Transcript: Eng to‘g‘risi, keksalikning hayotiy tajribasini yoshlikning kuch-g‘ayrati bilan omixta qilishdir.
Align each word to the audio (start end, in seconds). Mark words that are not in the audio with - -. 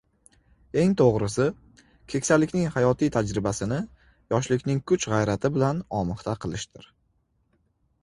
Eng 0.83 0.95
to‘g‘risi, 1.01 1.45
keksalikning 2.13 2.65
hayotiy 2.79 3.13
tajribasini 3.17 3.79
yoshlikning 4.35 4.83
kuch-g‘ayrati 4.93 5.55
bilan 5.59 5.87
omixta 6.03 6.39
qilishdir. 6.47 6.95